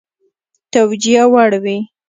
[0.73, 1.77] توجیه وړ وي.